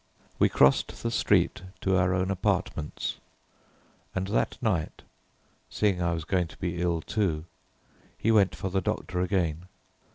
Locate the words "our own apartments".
1.95-3.17